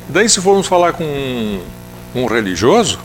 Daí, 0.08 0.28
se 0.28 0.40
formos 0.40 0.66
falar 0.66 0.92
com 0.92 1.04
um, 1.04 1.62
um 2.14 2.26
religioso, 2.26 2.98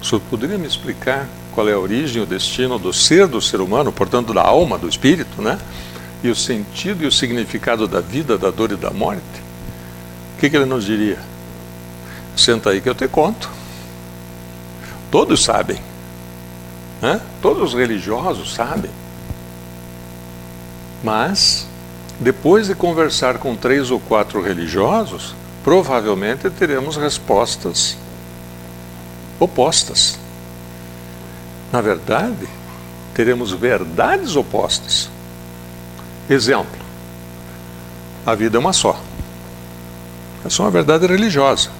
o 0.00 0.04
senhor 0.04 0.20
poderia 0.30 0.56
me 0.56 0.66
explicar 0.66 1.28
qual 1.52 1.68
é 1.68 1.72
a 1.72 1.78
origem, 1.78 2.22
o 2.22 2.26
destino 2.26 2.78
do 2.78 2.92
ser 2.92 3.26
do 3.26 3.40
ser 3.40 3.60
humano, 3.60 3.92
portanto, 3.92 4.32
da 4.32 4.42
alma, 4.42 4.78
do 4.78 4.88
espírito, 4.88 5.42
né? 5.42 5.58
E 6.22 6.28
o 6.28 6.34
sentido 6.34 7.04
e 7.04 7.06
o 7.06 7.12
significado 7.12 7.86
da 7.86 8.00
vida, 8.00 8.38
da 8.38 8.50
dor 8.50 8.72
e 8.72 8.76
da 8.76 8.90
morte? 8.90 9.22
O 10.36 10.40
que, 10.40 10.48
que 10.48 10.56
ele 10.56 10.64
nos 10.64 10.84
diria? 10.84 11.18
Senta 12.36 12.70
aí 12.70 12.80
que 12.80 12.88
eu 12.88 12.94
te 12.94 13.08
conto. 13.08 13.50
Todos 15.10 15.42
sabem. 15.42 15.78
Né? 17.02 17.20
Todos 17.42 17.74
os 17.74 17.78
religiosos 17.78 18.54
sabem. 18.54 18.90
Mas, 21.02 21.66
depois 22.20 22.66
de 22.66 22.74
conversar 22.74 23.38
com 23.38 23.54
três 23.54 23.90
ou 23.90 24.00
quatro 24.00 24.42
religiosos, 24.42 25.34
provavelmente 25.62 26.50
teremos 26.50 26.96
respostas 26.96 27.96
opostas. 29.38 30.18
Na 31.72 31.80
verdade, 31.80 32.48
teremos 33.14 33.52
verdades 33.52 34.34
opostas. 34.34 35.08
Exemplo: 36.28 36.78
a 38.26 38.34
vida 38.34 38.56
é 38.56 38.60
uma 38.60 38.72
só. 38.72 39.00
É 40.44 40.62
uma 40.62 40.70
verdade 40.70 41.06
religiosa. 41.06 41.70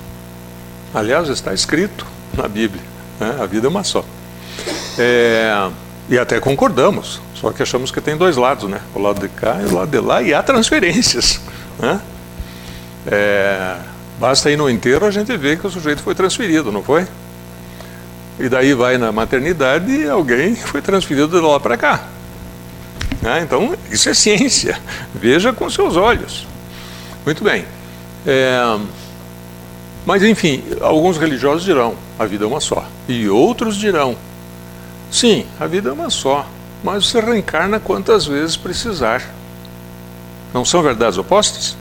Aliás, 0.94 1.28
está 1.28 1.52
escrito 1.52 2.06
na 2.36 2.46
Bíblia: 2.46 2.82
né? 3.18 3.38
a 3.40 3.46
vida 3.46 3.66
é 3.66 3.70
uma 3.70 3.82
só. 3.82 4.04
É, 4.98 5.70
e 6.08 6.18
até 6.18 6.40
concordamos, 6.40 7.20
só 7.34 7.52
que 7.52 7.62
achamos 7.62 7.90
que 7.90 8.00
tem 8.00 8.16
dois 8.16 8.36
lados, 8.36 8.68
né? 8.68 8.80
O 8.94 8.98
lado 9.00 9.20
de 9.20 9.28
cá 9.28 9.58
e 9.62 9.66
o 9.66 9.74
lado 9.74 9.90
de 9.90 10.00
lá, 10.00 10.22
e 10.22 10.32
há 10.32 10.42
transferências. 10.42 11.40
Né? 11.78 12.00
É, 13.06 13.76
basta 14.18 14.50
ir 14.50 14.56
no 14.56 14.68
inteiro 14.68 15.06
a 15.06 15.12
gente 15.12 15.36
ver 15.36 15.60
que 15.60 15.66
o 15.68 15.70
sujeito 15.70 16.02
foi 16.02 16.12
transferido, 16.12 16.72
não 16.72 16.82
foi? 16.82 17.06
E 18.36 18.48
daí 18.48 18.74
vai 18.74 18.98
na 18.98 19.12
maternidade 19.12 19.88
e 19.88 20.08
alguém 20.08 20.56
foi 20.56 20.82
transferido 20.82 21.28
de 21.28 21.46
lá 21.46 21.60
para 21.60 21.76
cá. 21.76 22.02
Né? 23.22 23.42
Então, 23.42 23.76
isso 23.92 24.08
é 24.08 24.14
ciência. 24.14 24.76
Veja 25.14 25.52
com 25.52 25.70
seus 25.70 25.94
olhos. 25.94 26.48
Muito 27.24 27.44
bem. 27.44 27.64
É, 28.26 28.58
mas, 30.04 30.22
enfim, 30.22 30.64
alguns 30.80 31.18
religiosos 31.18 31.64
dirão: 31.64 31.94
a 32.18 32.24
vida 32.24 32.44
é 32.44 32.48
uma 32.48 32.60
só. 32.60 32.86
E 33.06 33.28
outros 33.28 33.76
dirão: 33.76 34.16
sim, 35.10 35.46
a 35.58 35.66
vida 35.66 35.90
é 35.90 35.92
uma 35.92 36.10
só, 36.10 36.48
mas 36.82 37.06
você 37.06 37.20
reencarna 37.20 37.80
quantas 37.80 38.26
vezes 38.26 38.56
precisar. 38.56 39.22
Não 40.52 40.64
são 40.64 40.82
verdades 40.82 41.18
opostas? 41.18 41.76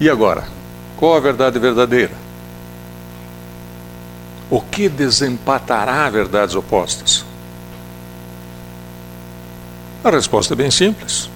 E 0.00 0.08
agora? 0.08 0.44
Qual 0.96 1.16
a 1.16 1.20
verdade 1.20 1.58
verdadeira? 1.58 2.12
O 4.50 4.60
que 4.60 4.88
desempatará 4.88 6.08
verdades 6.08 6.54
opostas? 6.54 7.24
A 10.02 10.10
resposta 10.10 10.54
é 10.54 10.56
bem 10.56 10.70
simples: 10.70 11.28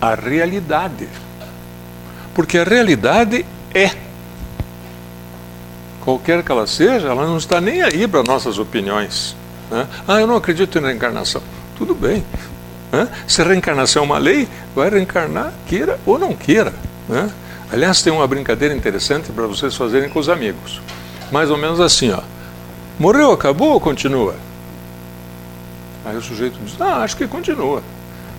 a 0.00 0.14
realidade. 0.14 1.08
Porque 2.34 2.58
a 2.58 2.64
realidade 2.64 3.44
é. 3.74 4.09
Qualquer 6.00 6.42
que 6.42 6.50
ela 6.50 6.66
seja, 6.66 7.08
ela 7.08 7.26
não 7.26 7.36
está 7.36 7.60
nem 7.60 7.82
aí 7.82 8.08
para 8.08 8.22
nossas 8.22 8.58
opiniões. 8.58 9.36
Né? 9.70 9.86
Ah, 10.08 10.20
eu 10.20 10.26
não 10.26 10.36
acredito 10.36 10.78
em 10.78 10.82
reencarnação. 10.82 11.42
Tudo 11.76 11.94
bem. 11.94 12.24
Né? 12.90 13.08
Se 13.26 13.42
reencarnação 13.42 14.02
é 14.02 14.06
uma 14.06 14.18
lei, 14.18 14.48
vai 14.74 14.90
reencarnar, 14.90 15.52
queira 15.66 15.98
ou 16.06 16.18
não 16.18 16.34
queira. 16.34 16.72
Né? 17.08 17.30
Aliás, 17.72 18.02
tem 18.02 18.12
uma 18.12 18.26
brincadeira 18.26 18.74
interessante 18.74 19.30
para 19.30 19.46
vocês 19.46 19.76
fazerem 19.76 20.08
com 20.08 20.18
os 20.18 20.28
amigos. 20.28 20.80
Mais 21.30 21.50
ou 21.50 21.56
menos 21.56 21.80
assim, 21.80 22.10
ó. 22.10 22.20
Morreu, 22.98 23.30
acabou 23.32 23.72
ou 23.72 23.80
continua? 23.80 24.34
Aí 26.04 26.16
o 26.16 26.22
sujeito 26.22 26.58
diz, 26.64 26.80
ah, 26.80 27.02
acho 27.02 27.16
que 27.16 27.28
continua. 27.28 27.82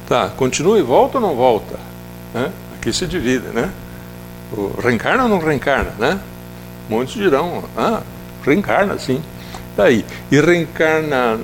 Tá, 0.07 0.29
continua 0.29 0.77
e 0.77 0.81
volta 0.81 1.17
ou 1.17 1.21
não 1.21 1.35
volta? 1.35 1.79
Né? 2.33 2.51
Aqui 2.75 2.91
se 2.91 3.05
divide, 3.05 3.47
né? 3.47 3.69
O 4.51 4.81
reencarna 4.81 5.23
ou 5.23 5.29
não 5.29 5.39
reencarna, 5.39 5.93
né? 5.97 6.19
Muitos 6.91 7.13
dirão, 7.13 7.63
ah, 7.77 8.01
reencarna 8.43 8.99
sim. 8.99 9.23
Daí, 9.77 10.05
e 10.29 10.41
reencarna 10.41 11.39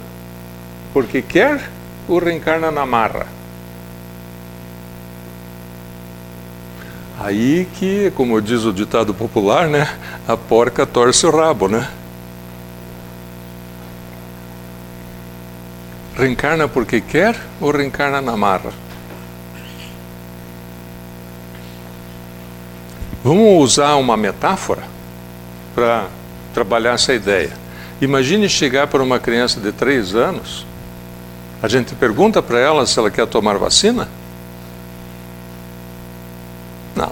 porque 0.91 1.21
quer 1.21 1.69
ou 2.05 2.19
reencarna 2.19 2.69
na 2.69 2.85
marra? 2.85 3.27
Aí 7.17 7.65
que, 7.75 8.11
como 8.11 8.41
diz 8.41 8.65
o 8.65 8.73
ditado 8.73 9.13
popular, 9.13 9.69
né, 9.69 9.87
a 10.27 10.35
porca 10.35 10.85
torce 10.85 11.25
o 11.25 11.31
rabo, 11.31 11.69
né? 11.69 11.87
Reencarna 16.17 16.67
porque 16.67 16.99
quer 16.99 17.37
ou 17.61 17.71
reencarna 17.71 18.21
na 18.21 18.35
marra? 18.35 18.73
Vamos 23.23 23.63
usar 23.63 23.95
uma 23.95 24.17
metáfora 24.17 24.96
para 25.77 26.07
trabalhar 26.55 26.93
essa 26.93 27.13
ideia. 27.13 27.51
Imagine 28.01 28.49
chegar 28.49 28.87
para 28.87 29.03
uma 29.03 29.19
criança 29.19 29.59
de 29.59 29.71
3 29.71 30.15
anos, 30.15 30.65
a 31.61 31.67
gente 31.67 31.93
pergunta 31.93 32.41
para 32.41 32.57
ela 32.57 32.83
se 32.87 32.97
ela 32.97 33.11
quer 33.11 33.27
tomar 33.27 33.59
vacina? 33.59 34.09
Não. 36.95 37.11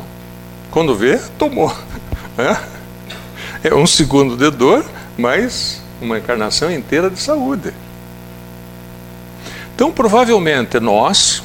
Quando 0.72 0.96
vê, 0.96 1.20
tomou. 1.38 1.72
É, 2.38 3.70
é 3.70 3.74
um 3.74 3.88
segundo 3.88 4.36
de 4.36 4.52
dor, 4.52 4.84
mas 5.18 5.82
uma 6.02 6.18
encarnação 6.18 6.70
inteira 6.70 7.10
de 7.10 7.18
saúde. 7.18 7.74
Então, 9.74 9.90
provavelmente, 9.90 10.78
nós, 10.82 11.42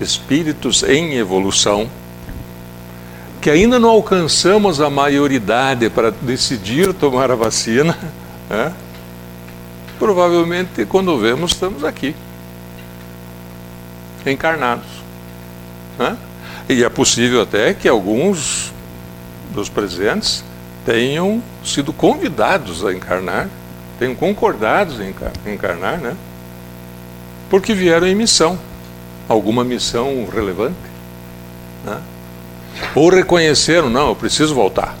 espíritos 0.00 0.82
em 0.82 1.14
evolução, 1.14 1.88
que 3.44 3.50
ainda 3.50 3.78
não 3.78 3.90
alcançamos 3.90 4.80
a 4.80 4.88
maioridade 4.88 5.90
para 5.90 6.10
decidir 6.10 6.94
tomar 6.94 7.30
a 7.30 7.34
vacina, 7.34 7.94
né? 8.48 8.72
provavelmente, 9.98 10.86
quando 10.86 11.18
vemos, 11.18 11.50
estamos 11.50 11.84
aqui, 11.84 12.16
encarnados. 14.24 14.86
Né? 15.98 16.16
E 16.70 16.82
é 16.82 16.88
possível 16.88 17.42
até 17.42 17.74
que 17.74 17.86
alguns 17.86 18.72
dos 19.52 19.68
presentes 19.68 20.42
tenham 20.86 21.42
sido 21.62 21.92
convidados 21.92 22.82
a 22.82 22.94
encarnar, 22.94 23.50
tenham 23.98 24.14
concordado 24.14 24.94
em 25.02 25.14
encarnar, 25.52 25.98
né? 25.98 26.16
Porque 27.50 27.74
vieram 27.74 28.06
em 28.06 28.14
missão, 28.14 28.58
alguma 29.28 29.62
missão 29.62 30.26
relevante. 30.32 30.74
Né? 31.84 32.00
Ou 32.94 33.08
reconheceram, 33.08 33.88
não, 33.88 34.08
eu 34.08 34.16
preciso 34.16 34.54
voltar. 34.54 34.96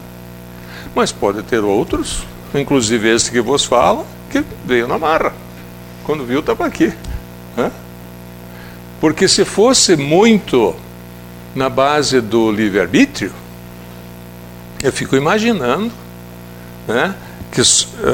Mas 0.94 1.12
pode 1.12 1.42
ter 1.42 1.60
outros, 1.60 2.24
inclusive 2.54 3.14
este 3.14 3.30
que 3.30 3.40
vos 3.40 3.64
fala, 3.64 4.04
que 4.30 4.44
veio 4.64 4.86
na 4.86 4.98
marra. 4.98 5.32
Quando 6.04 6.24
viu, 6.24 6.40
estava 6.40 6.66
aqui. 6.66 6.92
Porque 9.00 9.28
se 9.28 9.44
fosse 9.44 9.96
muito 9.96 10.74
na 11.54 11.68
base 11.68 12.20
do 12.20 12.50
livre-arbítrio, 12.50 13.32
eu 14.82 14.92
fico 14.92 15.14
imaginando 15.14 15.92
né, 16.88 17.14
que 17.52 17.60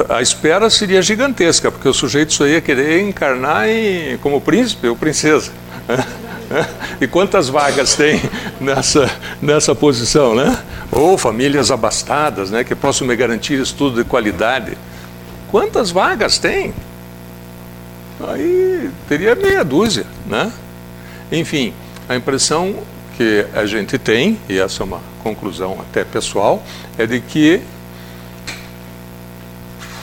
a 0.08 0.20
espera 0.20 0.68
seria 0.68 1.00
gigantesca, 1.00 1.70
porque 1.70 1.88
o 1.88 1.94
sujeito 1.94 2.32
só 2.32 2.46
ia 2.46 2.60
querer 2.60 3.02
encarnar 3.02 3.68
em, 3.68 4.18
como 4.18 4.40
príncipe 4.40 4.88
ou 4.88 4.96
princesa. 4.96 5.52
Né? 5.88 6.04
E 7.00 7.06
quantas 7.06 7.48
vagas 7.48 7.94
tem 7.94 8.20
nessa, 8.60 9.10
nessa 9.40 9.74
posição, 9.74 10.34
né? 10.34 10.62
Ou 10.90 11.16
famílias 11.16 11.70
abastadas, 11.70 12.50
né, 12.50 12.64
que 12.64 12.74
possam 12.74 13.06
me 13.06 13.14
garantir 13.14 13.60
estudo 13.60 14.02
de 14.02 14.08
qualidade. 14.08 14.76
Quantas 15.50 15.90
vagas 15.90 16.38
tem? 16.38 16.74
Aí 18.28 18.90
teria 19.08 19.34
meia 19.34 19.64
dúzia, 19.64 20.06
né? 20.26 20.52
Enfim, 21.30 21.72
a 22.08 22.16
impressão 22.16 22.74
que 23.16 23.46
a 23.54 23.64
gente 23.66 23.98
tem, 23.98 24.38
e 24.48 24.58
essa 24.58 24.82
é 24.82 24.84
uma 24.84 25.00
conclusão 25.22 25.78
até 25.80 26.04
pessoal, 26.04 26.62
é 26.98 27.06
de 27.06 27.20
que 27.20 27.60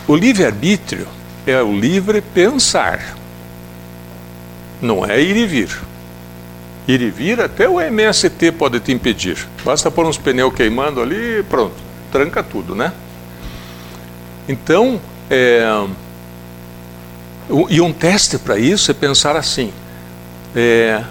o 0.07 0.15
livre-arbítrio 0.15 1.07
é 1.45 1.61
o 1.61 1.77
livre 1.77 2.21
pensar, 2.21 3.15
não 4.81 5.05
é 5.05 5.21
ir 5.21 5.35
e 5.35 5.45
vir. 5.45 5.69
Ir 6.87 7.01
e 7.01 7.09
vir, 7.09 7.41
até 7.41 7.67
o 7.67 7.81
MST 7.81 8.53
pode 8.53 8.79
te 8.79 8.93
impedir. 8.93 9.45
Basta 9.65 9.91
pôr 9.91 10.05
uns 10.05 10.17
pneus 10.17 10.53
queimando 10.53 11.01
ali 11.01 11.39
e 11.39 11.43
pronto, 11.43 11.75
tranca 12.11 12.41
tudo, 12.41 12.73
né? 12.73 12.93
Então, 14.47 15.01
é, 15.29 15.65
e 17.69 17.81
um 17.81 17.91
teste 17.91 18.37
para 18.37 18.57
isso 18.57 18.89
é 18.89 18.93
pensar 18.93 19.35
assim: 19.35 19.73
é, 20.55 21.03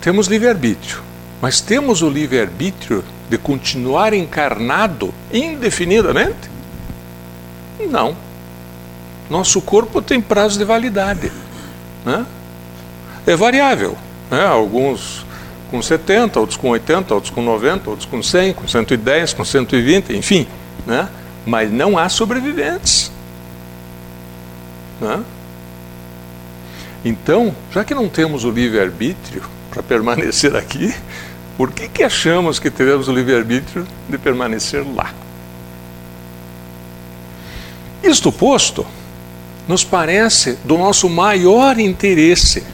temos 0.00 0.26
livre-arbítrio, 0.26 1.02
mas 1.40 1.60
temos 1.60 2.02
o 2.02 2.10
livre-arbítrio 2.10 3.02
de 3.30 3.38
continuar 3.38 4.12
encarnado 4.12 5.12
indefinidamente? 5.32 6.50
Não. 7.90 8.16
Nosso 9.30 9.60
corpo 9.60 10.00
tem 10.00 10.20
prazo 10.20 10.58
de 10.58 10.64
validade. 10.64 11.30
Né? 12.04 12.26
É 13.26 13.36
variável. 13.36 13.96
Né? 14.30 14.44
Alguns 14.44 15.26
com 15.70 15.82
70, 15.82 16.40
outros 16.40 16.56
com 16.56 16.70
80, 16.70 17.14
outros 17.14 17.32
com 17.32 17.42
90, 17.42 17.90
outros 17.90 18.08
com 18.08 18.22
100, 18.22 18.54
com 18.54 18.66
110, 18.66 19.34
com 19.34 19.44
120, 19.44 20.16
enfim. 20.16 20.46
Né? 20.86 21.08
Mas 21.46 21.70
não 21.70 21.98
há 21.98 22.08
sobreviventes. 22.08 23.10
Né? 25.00 25.22
Então, 27.04 27.54
já 27.72 27.84
que 27.84 27.94
não 27.94 28.08
temos 28.08 28.44
o 28.44 28.50
livre-arbítrio 28.50 29.42
para 29.70 29.82
permanecer 29.82 30.56
aqui, 30.56 30.94
por 31.56 31.70
que, 31.70 31.88
que 31.88 32.02
achamos 32.02 32.58
que 32.58 32.70
teremos 32.70 33.08
o 33.08 33.12
livre-arbítrio 33.12 33.86
de 34.08 34.18
permanecer 34.18 34.84
lá? 34.94 35.12
Isto 38.02 38.32
posto, 38.32 38.86
nos 39.66 39.84
parece 39.84 40.58
do 40.64 40.78
nosso 40.78 41.08
maior 41.08 41.78
interesse 41.78 42.64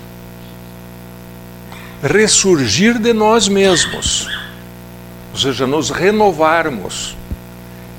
ressurgir 2.04 2.98
de 2.98 3.14
nós 3.14 3.48
mesmos, 3.48 4.28
ou 5.32 5.38
seja, 5.38 5.66
nos 5.66 5.88
renovarmos 5.88 7.16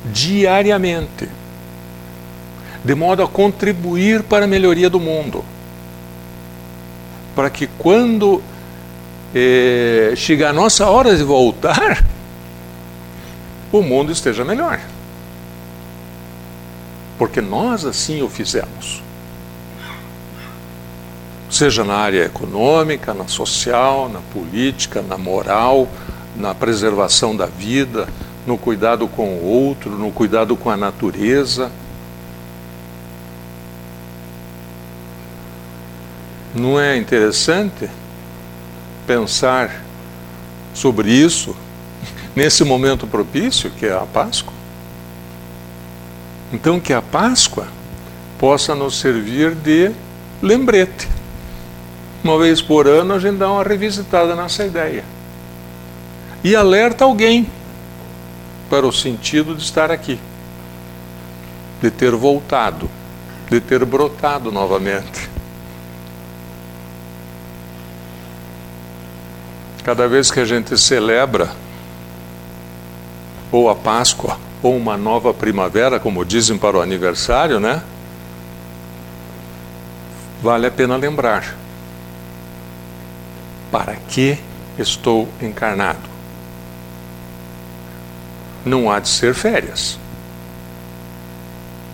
diariamente, 0.05 1.27
de 2.83 2.93
modo 2.93 3.23
a 3.23 3.27
contribuir 3.27 4.21
para 4.21 4.45
a 4.45 4.47
melhoria 4.47 4.91
do 4.91 4.99
mundo, 4.99 5.43
para 7.35 7.49
que 7.49 7.65
quando 7.65 8.43
eh, 9.33 10.13
chegar 10.15 10.51
a 10.51 10.53
nossa 10.53 10.87
hora 10.87 11.17
de 11.17 11.23
voltar, 11.23 12.05
o 13.71 13.81
mundo 13.81 14.11
esteja 14.11 14.45
melhor. 14.45 14.79
Porque 17.17 17.41
nós 17.41 17.85
assim 17.85 18.21
o 18.21 18.29
fizemos. 18.29 19.04
Seja 21.55 21.85
na 21.85 21.95
área 21.95 22.25
econômica, 22.25 23.13
na 23.13 23.29
social, 23.29 24.09
na 24.09 24.19
política, 24.19 25.01
na 25.01 25.17
moral, 25.17 25.87
na 26.35 26.53
preservação 26.53 27.33
da 27.33 27.45
vida, 27.45 28.09
no 28.45 28.57
cuidado 28.57 29.07
com 29.07 29.29
o 29.29 29.45
outro, 29.45 29.89
no 29.91 30.11
cuidado 30.11 30.57
com 30.57 30.69
a 30.69 30.75
natureza. 30.75 31.71
Não 36.53 36.77
é 36.77 36.97
interessante 36.97 37.89
pensar 39.07 39.81
sobre 40.73 41.09
isso 41.09 41.55
nesse 42.35 42.65
momento 42.65 43.07
propício 43.07 43.71
que 43.71 43.85
é 43.85 43.93
a 43.93 44.01
Páscoa? 44.01 44.53
Então, 46.51 46.81
que 46.81 46.91
a 46.91 47.01
Páscoa 47.01 47.69
possa 48.37 48.75
nos 48.75 48.99
servir 48.99 49.55
de 49.55 49.93
lembrete. 50.41 51.14
Uma 52.25 52.39
vez 52.39 52.59
por 52.59 52.87
ano 52.87 53.13
a 53.13 53.19
gente 53.19 53.37
dá 53.37 53.51
uma 53.51 53.61
revisitada 53.61 54.35
nessa 54.35 54.65
ideia. 54.65 55.03
E 56.43 56.55
alerta 56.55 57.05
alguém 57.05 57.47
para 58.67 58.83
o 58.83 58.91
sentido 58.91 59.53
de 59.53 59.61
estar 59.61 59.91
aqui, 59.91 60.19
de 61.79 61.91
ter 61.91 62.09
voltado, 62.15 62.89
de 63.47 63.61
ter 63.61 63.85
brotado 63.85 64.51
novamente. 64.51 65.29
Cada 69.83 70.07
vez 70.07 70.31
que 70.31 70.39
a 70.39 70.45
gente 70.45 70.75
celebra 70.79 71.51
ou 73.51 73.69
a 73.69 73.75
Páscoa 73.75 74.39
ou 74.63 74.75
uma 74.75 74.97
nova 74.97 75.31
primavera, 75.31 75.99
como 75.99 76.25
dizem 76.25 76.57
para 76.57 76.75
o 76.75 76.81
aniversário, 76.81 77.59
né? 77.59 77.83
Vale 80.41 80.65
a 80.65 80.71
pena 80.71 80.95
lembrar. 80.95 81.64
Para 83.75 83.97
que 83.97 84.37
estou 84.79 85.27
encarnado? 85.41 85.99
Não 88.63 88.89
há 88.89 89.01
de 89.01 89.09
ser 89.09 89.33
férias. 89.33 89.99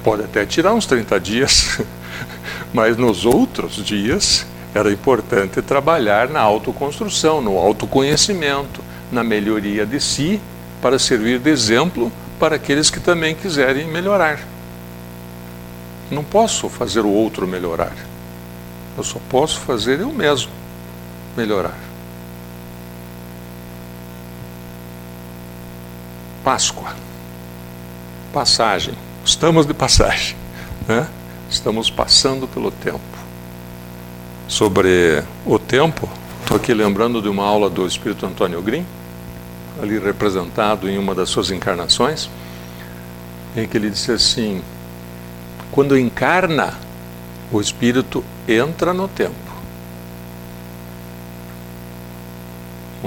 Pode 0.04 0.26
até 0.26 0.46
tirar 0.46 0.76
uns 0.76 0.86
30 0.86 1.20
dias, 1.20 1.82
mas 2.72 2.98
nos 2.98 3.26
outros 3.26 3.78
dias 3.78 4.46
era 4.76 4.91
importante 4.91 5.60
trabalhar 5.63 6.30
na 6.30 6.39
autoconstrução, 6.39 7.41
no 7.41 7.58
autoconhecimento, 7.58 8.84
na 9.12 9.24
melhoria 9.24 9.84
de 9.84 10.00
si, 10.00 10.39
para 10.84 11.00
servir 11.00 11.39
de 11.39 11.50
exemplo 11.50 12.12
para 12.39 12.58
aqueles 12.58 12.91
que 12.91 13.00
também 13.00 13.34
quiserem 13.34 13.88
melhorar. 13.88 14.39
Não 16.12 16.24
posso 16.24 16.70
fazer 16.70 17.02
o 17.02 17.10
outro 17.10 17.48
melhorar. 17.48 17.96
Eu 18.96 19.04
só 19.04 19.20
posso 19.32 19.60
fazer 19.62 20.00
eu 20.02 20.13
mesmo 20.13 20.62
melhorar. 21.36 21.78
Páscoa. 26.44 26.96
Passagem. 28.34 28.96
Estamos 29.24 29.65
de 29.65 29.74
passagem. 29.74 30.36
Né? 30.88 31.08
Estamos 31.50 31.89
passando 31.89 32.48
pelo 32.48 32.72
tempo. 32.72 33.00
Sobre 34.48 35.24
o 35.46 35.58
tempo, 35.58 36.10
estou 36.41 36.58
aqui 36.58 36.74
lembrando 36.74 37.22
de 37.22 37.30
uma 37.30 37.46
aula 37.46 37.70
do 37.70 37.86
Espírito 37.86 38.26
Antônio 38.26 38.62
Green 38.62 38.86
ali 39.82 39.98
representado 40.00 40.89
em 40.89 40.98
uma 40.98 41.15
das 41.15 41.30
suas 41.30 41.52
encarnações, 41.52 42.30
em 43.56 43.67
que 43.67 43.78
ele 43.78 43.89
disse 43.89 44.12
assim: 44.12 44.62
quando 45.72 45.98
encarna, 45.98 46.74
o 47.52 47.60
espírito 47.60 48.24
entra 48.48 48.94
no 48.94 49.08
tempo. 49.08 49.51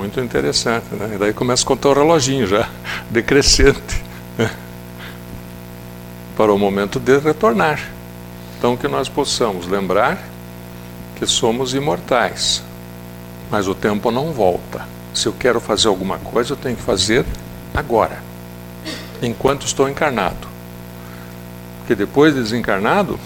Muito 0.05 0.21
interessante, 0.21 0.85
né? 0.95 1.13
E 1.15 1.19
daí 1.19 1.33
começa 1.33 1.63
a 1.63 1.67
contar 1.67 1.89
o 1.89 1.95
reloginho 1.95 2.47
já, 2.47 2.69
decrescente, 3.09 4.05
né? 4.37 4.51
para 6.37 6.53
o 6.53 6.59
momento 6.59 7.01
de 7.01 7.19
retornar. 7.19 7.81
Então, 8.59 8.77
que 8.77 8.87
nós 8.87 9.09
possamos 9.09 9.67
lembrar 9.67 10.23
que 11.17 11.27
somos 11.27 11.73
imortais, 11.73 12.63
mas 13.51 13.67
o 13.67 13.75
tempo 13.75 14.11
não 14.11 14.31
volta. 14.31 14.87
Se 15.15 15.27
eu 15.27 15.33
quero 15.33 15.59
fazer 15.59 15.89
alguma 15.89 16.19
coisa, 16.19 16.53
eu 16.53 16.57
tenho 16.59 16.77
que 16.77 16.83
fazer 16.83 17.25
agora, 17.73 18.23
enquanto 19.23 19.65
estou 19.65 19.89
encarnado. 19.89 20.47
Porque 21.79 21.95
depois 21.95 22.35
de 22.35 22.43
desencarnado, 22.43 23.19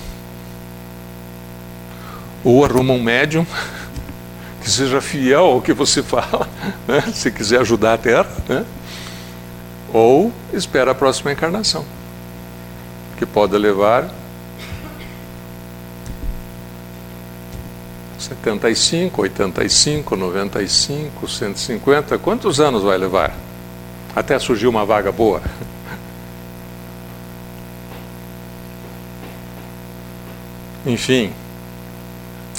ou 2.44 2.64
arruma 2.64 2.94
um 2.94 3.02
médium 3.02 3.44
que 4.68 4.74
seja 4.74 5.00
fiel 5.00 5.46
ao 5.46 5.62
que 5.62 5.72
você 5.72 6.02
fala, 6.02 6.46
né? 6.86 7.00
se 7.14 7.30
quiser 7.30 7.60
ajudar 7.60 7.94
a 7.94 7.98
Terra, 7.98 8.28
né? 8.46 8.66
ou 9.94 10.30
espera 10.52 10.90
a 10.90 10.94
próxima 10.94 11.32
encarnação, 11.32 11.86
que 13.16 13.24
pode 13.24 13.56
levar 13.56 14.10
75, 18.18 19.22
85, 19.22 20.14
95, 20.14 21.26
150, 21.26 22.18
quantos 22.18 22.60
anos 22.60 22.82
vai 22.82 22.98
levar? 22.98 23.34
Até 24.14 24.38
surgir 24.38 24.66
uma 24.66 24.84
vaga 24.84 25.10
boa. 25.10 25.40
Enfim, 30.84 31.32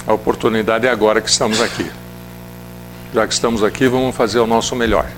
a 0.08 0.14
oportunidade 0.14 0.88
é 0.88 0.90
agora 0.90 1.22
que 1.22 1.30
estamos 1.30 1.62
aqui. 1.62 1.99
Já 3.12 3.26
que 3.26 3.34
estamos 3.34 3.64
aqui, 3.64 3.88
vamos 3.88 4.16
fazer 4.16 4.38
o 4.40 4.46
nosso 4.46 4.76
melhor. 4.76 5.10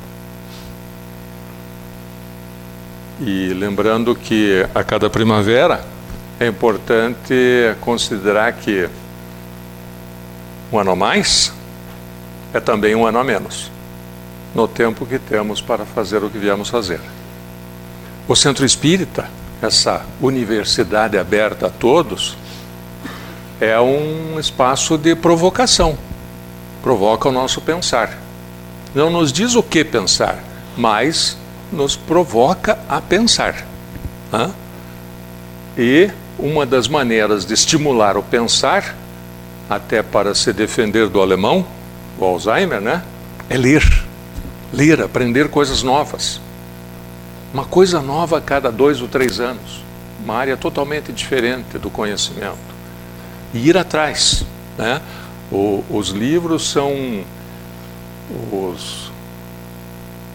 E 3.20 3.54
lembrando 3.54 4.16
que 4.16 4.66
a 4.74 4.82
cada 4.82 5.10
primavera 5.10 5.84
é 6.40 6.48
importante 6.48 7.36
considerar 7.82 8.54
que 8.54 8.90
um 10.72 10.80
ano 10.80 10.92
a 10.92 10.96
mais 10.96 11.54
é 12.54 12.62
também 12.62 12.96
um 12.96 13.06
ano 13.06 13.20
a 13.20 13.24
menos, 13.26 13.70
no 14.56 14.70
tempo 14.70 15.06
que 15.06 15.20
temos 15.20 15.62
para 15.62 15.86
fazer 15.86 16.24
o 16.24 16.30
que 16.30 16.38
viemos 16.38 16.70
fazer. 16.70 17.02
O 18.26 18.36
Centro 18.38 18.66
Espírita, 18.66 19.30
essa 19.62 20.06
universidade 20.22 21.18
aberta 21.18 21.68
a 21.68 21.70
todos, 21.70 22.38
é 23.60 23.78
um 23.82 24.40
espaço 24.40 24.98
de 24.98 25.14
provocação. 25.14 25.98
Provoca 26.82 27.30
o 27.30 27.32
nosso 27.32 27.62
pensar. 27.62 28.18
Não 28.94 29.10
nos 29.10 29.32
diz 29.32 29.56
o 29.56 29.64
que 29.64 29.84
pensar, 29.84 30.40
mas 30.76 31.38
nos 31.72 31.96
provoca 31.96 32.78
a 32.90 33.00
pensar. 33.00 33.66
E 35.78 36.10
uma 36.38 36.66
das 36.66 36.88
maneiras 36.88 37.46
de 37.46 37.54
estimular 37.54 38.18
o 38.18 38.24
pensar, 38.24 38.96
até 39.70 40.02
para 40.04 40.36
se 40.36 40.52
defender 40.52 41.08
do 41.08 41.22
alemão, 41.22 41.66
o 42.18 42.26
Alzheimer, 42.26 42.82
né? 42.82 43.02
É 43.50 43.58
ler. 43.58 43.84
Ler, 44.74 45.02
aprender 45.02 45.50
coisas 45.50 45.84
novas. 45.84 46.42
Uma 47.54 47.66
coisa 47.66 48.02
nova 48.02 48.38
a 48.38 48.42
cada 48.42 48.72
dois 48.72 49.02
ou 49.02 49.08
três 49.08 49.40
anos. 49.40 49.84
Uma 50.24 50.36
área 50.36 50.58
totalmente 50.58 51.12
diferente 51.12 51.78
do 51.78 51.90
conhecimento. 51.90 52.58
E 53.54 53.70
ir 53.70 53.78
atrás. 53.78 54.46
Né? 54.78 55.02
O, 55.52 55.84
os 55.90 56.10
livros 56.10 56.70
são 56.70 57.24
os 58.52 59.12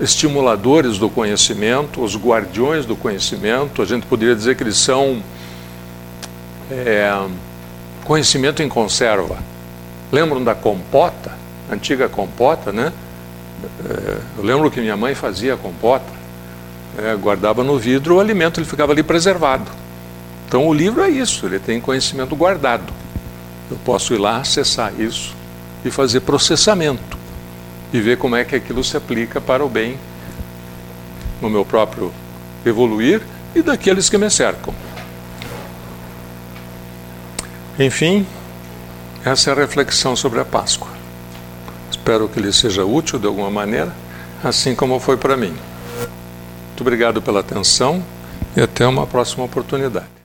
estimuladores 0.01 0.99
do 0.99 1.09
conhecimento, 1.09 2.03
os 2.03 2.17
guardiões 2.17 2.85
do 2.85 2.95
conhecimento. 2.95 3.81
A 3.81 3.85
gente 3.87 4.07
poderia 4.07 4.35
dizer 4.35 4.57
que 4.57 4.63
eles 4.63 4.77
são 4.77 5.23
é, 6.71 7.11
conhecimento 8.05 8.63
em 8.63 8.69
conserva. 8.69 9.39
Lembram 10.13 10.45
da 10.45 10.55
compota? 10.55 11.33
Antiga 11.71 12.09
compota, 12.09 12.71
né? 12.73 12.93
É, 13.89 14.19
eu 14.39 14.45
lembro 14.45 14.71
que 14.71 14.81
minha 14.81 14.97
mãe 14.97 15.15
fazia 15.15 15.57
compota. 15.57 16.15
É, 16.99 17.15
guardava 17.17 17.63
no 17.63 17.79
vidro 17.79 18.17
o 18.17 18.21
alimento, 18.21 18.61
ele 18.61 18.67
ficava 18.67 18.93
ali 18.93 19.03
preservado. 19.03 19.71
Então 20.47 20.67
o 20.67 20.73
livro 20.73 21.03
é 21.03 21.09
isso, 21.09 21.45
ele 21.47 21.59
tem 21.59 21.81
conhecimento 21.81 22.37
guardado. 22.37 22.93
Eu 23.71 23.77
posso 23.85 24.15
ir 24.15 24.19
lá 24.19 24.39
acessar 24.39 24.93
isso 24.99 25.35
e 25.85 25.91
fazer 25.91 26.21
processamento 26.21 27.17
e 27.93 28.01
ver 28.01 28.19
como 28.19 28.37
é 28.37 28.45
que 28.45 28.57
aquilo 28.57 28.83
se 28.83 28.97
aplica 28.97 29.41
para 29.41 29.65
o 29.65 29.69
bem 29.69 29.99
no 31.41 31.51
meu 31.51 31.65
próprio 31.65 32.13
evoluir 32.65 33.23
e 33.55 33.63
daqueles 33.63 34.09
que 34.09 34.19
me 34.19 34.31
cercam. 34.31 34.75
Enfim, 37.79 38.27
essa 39.25 39.51
é 39.51 39.53
a 39.53 39.57
reflexão 39.57 40.17
sobre 40.17 40.41
a 40.41 40.45
Páscoa. 40.45 40.89
Espero 41.91 42.29
que 42.29 42.41
lhe 42.41 42.53
seja 42.53 42.85
útil 42.85 43.19
de 43.19 43.27
alguma 43.27 43.51
maneira, 43.51 43.93
assim 44.43 44.75
como 44.75 44.99
foi 44.99 45.17
para 45.17 45.37
mim. 45.37 45.55
Muito 46.69 46.81
obrigado 46.81 47.21
pela 47.21 47.41
atenção 47.41 48.03
e 48.57 48.61
até 48.61 48.87
uma 48.87 49.07
próxima 49.07 49.45
oportunidade. 49.45 50.16